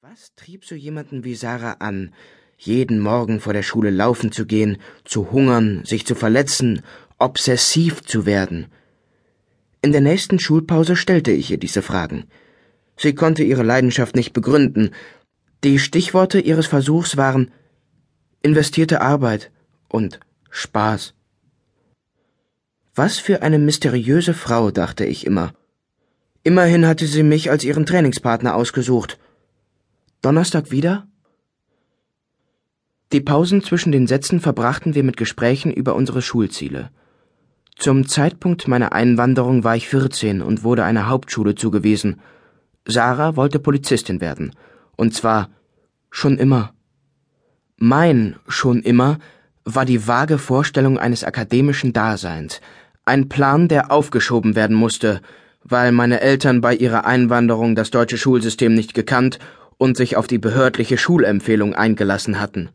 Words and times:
Was 0.00 0.32
trieb 0.36 0.64
so 0.64 0.76
jemanden 0.76 1.24
wie 1.24 1.34
Sarah 1.34 1.78
an, 1.80 2.14
jeden 2.56 3.00
Morgen 3.00 3.40
vor 3.40 3.52
der 3.52 3.64
Schule 3.64 3.90
laufen 3.90 4.30
zu 4.30 4.46
gehen, 4.46 4.78
zu 5.04 5.32
hungern, 5.32 5.84
sich 5.84 6.06
zu 6.06 6.14
verletzen, 6.14 6.82
obsessiv 7.18 8.02
zu 8.04 8.24
werden? 8.24 8.68
In 9.82 9.90
der 9.90 10.00
nächsten 10.00 10.38
Schulpause 10.38 10.94
stellte 10.94 11.32
ich 11.32 11.50
ihr 11.50 11.58
diese 11.58 11.82
Fragen. 11.82 12.26
Sie 12.96 13.12
konnte 13.12 13.42
ihre 13.42 13.64
Leidenschaft 13.64 14.14
nicht 14.14 14.32
begründen. 14.32 14.92
Die 15.64 15.80
Stichworte 15.80 16.38
ihres 16.38 16.68
Versuchs 16.68 17.16
waren 17.16 17.50
investierte 18.40 19.00
Arbeit 19.00 19.50
und 19.88 20.20
Spaß. 20.48 21.14
Was 22.94 23.18
für 23.18 23.42
eine 23.42 23.58
mysteriöse 23.58 24.32
Frau, 24.32 24.70
dachte 24.70 25.04
ich 25.04 25.26
immer. 25.26 25.54
Immerhin 26.44 26.86
hatte 26.86 27.08
sie 27.08 27.24
mich 27.24 27.50
als 27.50 27.64
ihren 27.64 27.84
Trainingspartner 27.84 28.54
ausgesucht. 28.54 29.18
Donnerstag 30.20 30.72
wieder? 30.72 31.06
Die 33.12 33.20
Pausen 33.20 33.62
zwischen 33.62 33.92
den 33.92 34.08
Sätzen 34.08 34.40
verbrachten 34.40 34.96
wir 34.96 35.04
mit 35.04 35.16
Gesprächen 35.16 35.72
über 35.72 35.94
unsere 35.94 36.22
Schulziele. 36.22 36.90
Zum 37.76 38.08
Zeitpunkt 38.08 38.66
meiner 38.66 38.92
Einwanderung 38.92 39.62
war 39.62 39.76
ich 39.76 39.86
14 39.86 40.42
und 40.42 40.64
wurde 40.64 40.82
einer 40.82 41.08
Hauptschule 41.08 41.54
zugewiesen. 41.54 42.20
Sarah 42.84 43.36
wollte 43.36 43.60
Polizistin 43.60 44.20
werden. 44.20 44.56
Und 44.96 45.14
zwar 45.14 45.50
schon 46.10 46.36
immer. 46.36 46.72
Mein 47.76 48.34
schon 48.48 48.82
immer 48.82 49.20
war 49.64 49.84
die 49.84 50.08
vage 50.08 50.38
Vorstellung 50.38 50.98
eines 50.98 51.22
akademischen 51.22 51.92
Daseins, 51.92 52.60
ein 53.04 53.28
Plan, 53.28 53.68
der 53.68 53.92
aufgeschoben 53.92 54.56
werden 54.56 54.74
musste, 54.74 55.20
weil 55.62 55.92
meine 55.92 56.20
Eltern 56.20 56.60
bei 56.60 56.74
ihrer 56.74 57.06
Einwanderung 57.06 57.76
das 57.76 57.90
deutsche 57.90 58.18
Schulsystem 58.18 58.74
nicht 58.74 58.94
gekannt 58.94 59.38
und 59.78 59.96
sich 59.96 60.16
auf 60.16 60.26
die 60.26 60.38
behördliche 60.38 60.98
Schulempfehlung 60.98 61.74
eingelassen 61.74 62.40
hatten. 62.40 62.68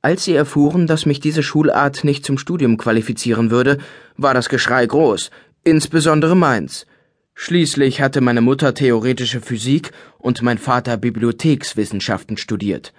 Als 0.00 0.24
sie 0.24 0.34
erfuhren, 0.34 0.86
dass 0.86 1.06
mich 1.06 1.20
diese 1.20 1.42
Schulart 1.42 2.04
nicht 2.04 2.24
zum 2.24 2.38
Studium 2.38 2.76
qualifizieren 2.76 3.50
würde, 3.50 3.78
war 4.16 4.34
das 4.34 4.48
Geschrei 4.48 4.86
groß, 4.86 5.30
insbesondere 5.64 6.36
meins. 6.36 6.86
Schließlich 7.34 8.00
hatte 8.00 8.20
meine 8.20 8.40
Mutter 8.40 8.74
theoretische 8.74 9.40
Physik 9.40 9.90
und 10.18 10.40
mein 10.42 10.58
Vater 10.58 10.96
Bibliothekswissenschaften 10.96 12.36
studiert. 12.36 12.92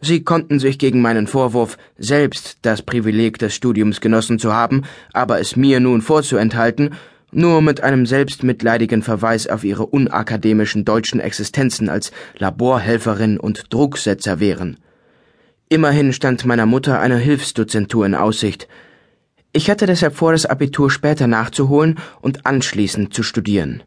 Sie 0.00 0.22
konnten 0.22 0.58
sich 0.58 0.78
gegen 0.78 1.00
meinen 1.00 1.26
Vorwurf, 1.26 1.78
selbst 1.96 2.58
das 2.62 2.82
Privileg 2.82 3.38
des 3.38 3.54
Studiums 3.54 4.02
genossen 4.02 4.38
zu 4.38 4.52
haben, 4.52 4.82
aber 5.14 5.40
es 5.40 5.56
mir 5.56 5.80
nun 5.80 6.02
vorzuenthalten, 6.02 6.94
nur 7.36 7.62
mit 7.62 7.82
einem 7.82 8.06
selbstmitleidigen 8.06 9.02
Verweis 9.02 9.46
auf 9.46 9.64
ihre 9.64 9.86
unakademischen 9.86 10.84
deutschen 10.84 11.20
Existenzen 11.20 11.88
als 11.88 12.12
Laborhelferin 12.38 13.38
und 13.38 13.72
Drucksetzer 13.72 14.40
wehren. 14.40 14.78
Immerhin 15.68 16.12
stand 16.12 16.44
meiner 16.44 16.66
Mutter 16.66 17.00
eine 17.00 17.18
Hilfsdozentur 17.18 18.06
in 18.06 18.14
Aussicht. 18.14 18.68
Ich 19.52 19.70
hatte 19.70 19.86
deshalb 19.86 20.14
vor, 20.14 20.32
das 20.32 20.46
Abitur 20.46 20.90
später 20.90 21.26
nachzuholen 21.26 21.98
und 22.20 22.46
anschließend 22.46 23.14
zu 23.14 23.22
studieren. 23.22 23.82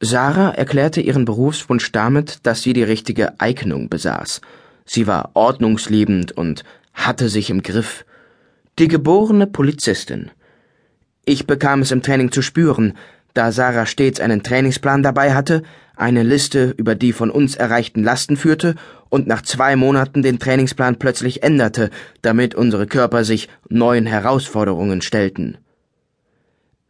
Sarah 0.00 0.50
erklärte 0.50 1.00
ihren 1.00 1.26
Berufswunsch 1.26 1.92
damit, 1.92 2.38
dass 2.44 2.62
sie 2.62 2.72
die 2.72 2.82
richtige 2.82 3.38
Eignung 3.38 3.90
besaß. 3.90 4.40
Sie 4.86 5.06
war 5.06 5.30
ordnungsliebend 5.34 6.32
und 6.32 6.64
hatte 6.94 7.28
sich 7.28 7.50
im 7.50 7.62
Griff. 7.62 8.04
Die 8.78 8.88
geborene 8.88 9.46
Polizistin. 9.46 10.30
Ich 11.24 11.46
bekam 11.46 11.82
es 11.82 11.90
im 11.90 12.02
Training 12.02 12.32
zu 12.32 12.42
spüren, 12.42 12.94
da 13.34 13.52
Sarah 13.52 13.86
stets 13.86 14.20
einen 14.20 14.42
Trainingsplan 14.42 15.02
dabei 15.02 15.34
hatte, 15.34 15.62
eine 15.96 16.22
Liste 16.22 16.74
über 16.76 16.94
die 16.94 17.12
von 17.12 17.30
uns 17.30 17.56
erreichten 17.56 18.02
Lasten 18.02 18.36
führte 18.36 18.74
und 19.08 19.26
nach 19.26 19.42
zwei 19.42 19.76
Monaten 19.76 20.22
den 20.22 20.38
Trainingsplan 20.38 20.98
plötzlich 20.98 21.42
änderte, 21.42 21.90
damit 22.22 22.54
unsere 22.54 22.86
Körper 22.86 23.24
sich 23.24 23.48
neuen 23.68 24.06
Herausforderungen 24.06 25.02
stellten. 25.02 25.58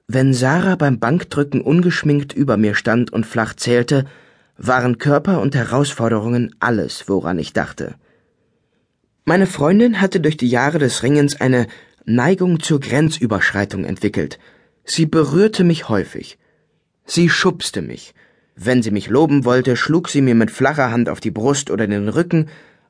Wenn 0.06 0.32
Sarah 0.32 0.76
beim 0.76 0.98
Bankdrücken 0.98 1.60
ungeschminkt 1.60 2.32
über 2.32 2.56
mir 2.56 2.74
stand 2.74 3.12
und 3.12 3.26
flach 3.26 3.54
zählte, 3.54 4.06
waren 4.56 4.98
Körper 4.98 5.40
und 5.40 5.54
Herausforderungen 5.54 6.54
alles, 6.60 7.08
woran 7.08 7.38
ich 7.38 7.52
dachte. 7.52 7.94
Meine 9.24 9.46
Freundin 9.46 10.00
hatte 10.00 10.20
durch 10.20 10.36
die 10.36 10.48
Jahre 10.48 10.78
des 10.78 11.02
Ringens 11.02 11.40
eine 11.40 11.66
Neigung 12.14 12.60
zur 12.60 12.80
Grenzüberschreitung 12.80 13.84
entwickelt. 13.84 14.38
Sie 14.84 15.06
berührte 15.06 15.64
mich 15.64 15.88
häufig. 15.88 16.38
Sie 17.04 17.28
schubste 17.28 17.82
mich. 17.82 18.14
Wenn 18.56 18.82
sie 18.82 18.90
mich 18.90 19.08
loben 19.08 19.44
wollte, 19.44 19.76
schlug 19.76 20.08
sie 20.08 20.20
mir 20.20 20.34
mit 20.34 20.50
flacher 20.50 20.90
Hand 20.90 21.08
auf 21.08 21.20
die 21.20 21.30
Brust 21.30 21.70
oder 21.70 21.86
den 21.86 22.08
Rücken. 22.08 22.48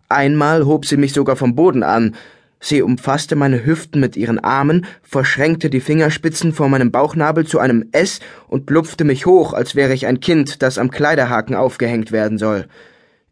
Einmal 0.09 0.65
hob 0.65 0.87
sie 0.87 0.97
mich 0.97 1.13
sogar 1.13 1.37
vom 1.37 1.55
Boden 1.55 1.83
an. 1.83 2.17
Sie 2.59 2.83
umfasste 2.83 3.37
meine 3.37 3.65
Hüften 3.65 4.01
mit 4.01 4.17
ihren 4.17 4.39
Armen, 4.39 4.87
verschränkte 5.03 5.71
die 5.71 5.81
Fingerspitzen 5.81 6.53
vor 6.53 6.69
meinem 6.69 6.91
Bauchnabel 6.91 7.47
zu 7.47 7.59
einem 7.59 7.89
S 7.93 8.21
und 8.49 8.69
lupfte 8.69 9.05
mich 9.05 9.25
hoch, 9.25 9.55
als 9.55 9.75
wäre 9.75 9.95
ich 9.95 10.07
ein 10.07 10.21
Kind, 10.21 10.63
das 10.63 10.77
am 10.77 10.91
Kleiderhaken 10.91 11.55
aufgehängt 11.55 12.13
werden 12.13 12.37
soll. 12.37 12.67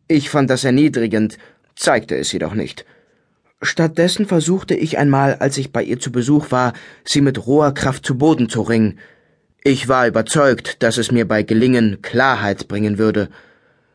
Ich 0.06 0.30
fand 0.30 0.48
das 0.48 0.64
erniedrigend, 0.64 1.36
zeigte 1.76 2.16
es 2.16 2.32
jedoch 2.32 2.54
nicht. 2.54 2.86
Stattdessen 3.60 4.26
versuchte 4.26 4.74
ich 4.74 4.98
einmal, 4.98 5.34
als 5.34 5.58
ich 5.58 5.72
bei 5.72 5.82
ihr 5.82 5.98
zu 5.98 6.12
Besuch 6.12 6.50
war, 6.50 6.74
sie 7.04 7.20
mit 7.20 7.46
roher 7.46 7.74
Kraft 7.74 8.06
zu 8.06 8.16
Boden 8.16 8.48
zu 8.48 8.62
ringen. 8.62 8.98
Ich 9.64 9.88
war 9.88 10.06
überzeugt, 10.06 10.82
dass 10.82 10.96
es 10.96 11.10
mir 11.10 11.26
bei 11.26 11.42
Gelingen 11.42 12.00
Klarheit 12.00 12.68
bringen 12.68 12.98
würde. 12.98 13.28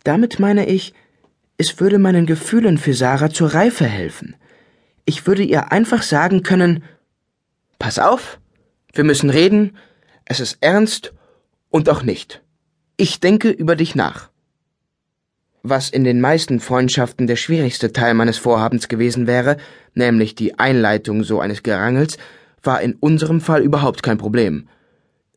Damit 0.04 0.40
meine 0.40 0.68
ich, 0.68 0.94
es 1.58 1.80
würde 1.80 1.98
meinen 1.98 2.26
Gefühlen 2.26 2.78
für 2.78 2.94
Sarah 2.94 3.30
zur 3.30 3.54
Reife 3.54 3.86
helfen. 3.86 4.36
Ich 5.06 5.28
würde 5.28 5.44
ihr 5.44 5.72
einfach 5.72 6.04
sagen 6.04 6.44
können, 6.44 6.84
Pass 7.80 8.00
auf, 8.00 8.40
wir 8.94 9.04
müssen 9.04 9.30
reden, 9.30 9.78
es 10.24 10.40
ist 10.40 10.58
ernst 10.62 11.14
und 11.70 11.90
auch 11.90 12.02
nicht. 12.04 12.42
Ich 12.96 13.20
denke 13.20 13.50
über 13.50 13.76
dich 13.76 13.94
nach 13.94 14.30
was 15.64 15.90
in 15.90 16.04
den 16.04 16.20
meisten 16.20 16.60
Freundschaften 16.60 17.26
der 17.26 17.38
schwierigste 17.38 17.94
Teil 17.94 18.14
meines 18.14 18.38
Vorhabens 18.38 18.90
gewesen 18.90 19.28
wäre, 19.28 19.56
nämlich 19.94 20.36
die 20.36 20.60
Einleitung 20.60 21.24
so 21.24 21.40
eines 21.40 21.64
Gerangels, 21.64 22.18
war 22.62 22.82
in 22.82 22.96
unserem 22.96 23.40
Fall 23.40 23.62
überhaupt 23.62 24.04
kein 24.04 24.18
Problem. 24.18 24.68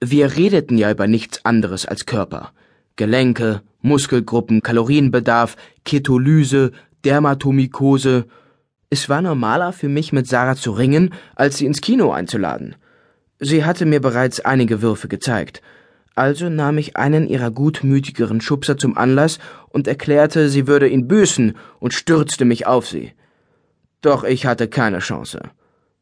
Wir 0.00 0.36
redeten 0.36 0.78
ja 0.78 0.90
über 0.90 1.06
nichts 1.06 1.44
anderes 1.44 1.86
als 1.86 2.06
Körper. 2.06 2.52
Gelenke, 2.96 3.62
Muskelgruppen, 3.82 4.62
Kalorienbedarf, 4.62 5.56
Ketolyse, 5.84 6.72
Dermatomykose. 7.04 8.26
Es 8.90 9.08
war 9.08 9.22
normaler 9.22 9.72
für 9.72 9.88
mich 9.88 10.12
mit 10.12 10.26
Sarah 10.26 10.56
zu 10.56 10.72
ringen, 10.72 11.14
als 11.36 11.58
sie 11.58 11.66
ins 11.66 11.80
Kino 11.80 12.10
einzuladen. 12.10 12.74
Sie 13.38 13.64
hatte 13.64 13.86
mir 13.86 14.00
bereits 14.00 14.40
einige 14.40 14.82
Würfe 14.82 15.06
gezeigt, 15.06 15.62
also 16.16 16.48
nahm 16.48 16.78
ich 16.78 16.96
einen 16.96 17.28
ihrer 17.28 17.50
gutmütigeren 17.50 18.40
Schubser 18.40 18.78
zum 18.78 18.96
Anlass 18.96 19.38
und 19.68 19.86
erklärte, 19.86 20.48
sie 20.48 20.66
würde 20.66 20.88
ihn 20.88 21.06
büßen 21.06 21.56
und 21.78 21.94
stürzte 21.94 22.44
mich 22.44 22.66
auf 22.66 22.88
sie. 22.88 23.12
Doch 24.00 24.24
ich 24.24 24.46
hatte 24.46 24.66
keine 24.66 25.00
Chance. 25.00 25.42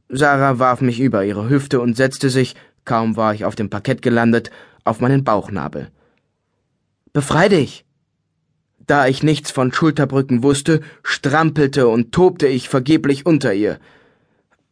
Sarah 0.09 0.59
warf 0.61 0.81
mich 0.81 1.01
über 1.01 1.25
ihre 1.25 1.49
Hüfte 1.49 1.81
und 1.81 1.97
setzte 1.97 2.31
sich, 2.31 2.55
kaum 2.85 3.17
war 3.17 3.35
ich 3.35 3.45
auf 3.45 3.57
dem 3.57 3.71
Parkett 3.71 4.03
gelandet, 4.03 4.51
auf 4.85 5.01
meinen 5.01 5.25
Bauchnabel. 5.25 5.89
Befrei 7.13 7.49
dich! 7.49 7.85
Da 8.87 9.07
ich 9.07 9.23
nichts 9.23 9.51
von 9.51 9.73
Schulterbrücken 9.73 10.43
wusste, 10.43 10.81
strampelte 11.03 11.89
und 11.89 12.13
tobte 12.13 12.47
ich 12.47 12.69
vergeblich 12.69 13.25
unter 13.27 13.55
ihr. 13.55 13.79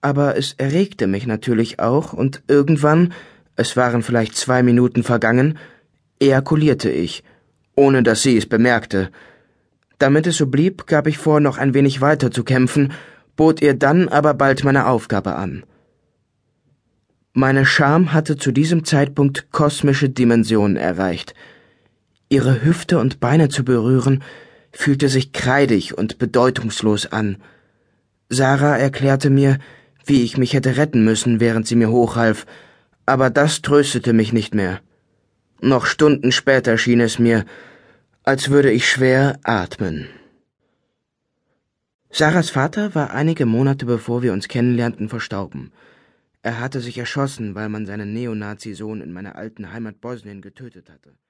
Aber 0.03 0.37
es 0.37 0.53
erregte 0.53 1.07
mich 1.07 1.27
natürlich 1.27 1.81
auch, 1.81 2.13
und 2.13 2.43
irgendwann 2.47 3.15
es 3.57 3.77
waren 3.77 4.03
vielleicht 4.03 4.37
zwei 4.37 4.63
Minuten 4.63 5.03
vergangen, 5.03 5.59
ejakulierte 6.21 6.91
ich, 6.91 7.23
ohne 7.75 8.03
dass 8.03 8.23
sie 8.23 8.37
es 8.37 8.47
bemerkte. 8.47 9.11
Damit 9.99 10.27
es 10.27 10.37
so 10.37 10.47
blieb, 10.47 10.87
gab 10.87 11.07
ich 11.07 11.19
vor, 11.19 11.41
noch 11.41 11.59
ein 11.59 11.75
wenig 11.75 12.01
weiter 12.01 12.31
zu 12.31 12.45
kämpfen, 12.45 12.93
bot 13.37 13.63
ihr 13.63 13.75
dann 13.75 14.09
aber 14.09 14.35
bald 14.35 14.65
meine 14.65 14.87
Aufgabe 14.87 15.37
an. 15.37 15.65
Meine 17.35 17.65
Scham 17.65 18.13
hatte 18.13 18.37
zu 18.37 18.53
diesem 18.53 18.85
Zeitpunkt 18.85 19.53
kosmische 19.53 20.11
Dimensionen 20.11 20.77
erreicht. 20.77 21.35
Ihre 22.29 22.65
Hüfte 22.65 22.99
und 22.99 23.21
Beine 23.21 23.49
zu 23.49 23.65
berühren, 23.65 24.23
fühlte 24.71 25.09
sich 25.09 25.33
kreidig 25.33 25.97
und 25.97 26.19
bedeutungslos 26.19 27.07
an. 27.07 27.37
Sarah 28.29 28.77
erklärte 28.77 29.31
mir, 29.31 29.59
wie 30.05 30.23
ich 30.23 30.37
mich 30.37 30.55
hätte 30.55 30.77
retten 30.77 31.05
müssen, 31.05 31.41
während 31.41 31.67
sie 31.67 31.77
mir 31.77 31.91
hochhalf, 31.91 32.47
aber 33.07 33.31
das 33.31 33.63
tröstete 33.63 34.13
mich 34.13 34.33
nicht 34.33 34.55
mehr. 34.55 34.81
Noch 35.61 35.87
Stunden 35.87 36.33
später 36.33 36.79
schien 36.79 37.01
es 37.01 37.19
mir, 37.19 37.45
als 38.25 38.51
würde 38.51 38.71
ich 38.71 38.89
schwer 38.89 39.39
atmen. 39.43 40.09
Sarahs 42.11 42.51
Vater 42.51 42.95
war 42.95 43.13
einige 43.13 43.47
Monate 43.47 43.87
bevor 43.87 44.23
wir 44.23 44.33
uns 44.33 44.49
kennenlernten 44.49 45.09
verstorben. 45.09 45.73
Er 46.43 46.59
hatte 46.59 46.81
sich 46.81 46.99
erschossen, 46.99 47.55
weil 47.55 47.69
man 47.69 47.87
seinen 47.87 48.13
Neonazi-Sohn 48.13 49.01
in 49.01 49.13
meiner 49.13 49.37
alten 49.37 49.73
Heimat 49.73 50.01
Bosnien 50.01 50.43
getötet 50.43 50.91
hatte. 50.91 51.15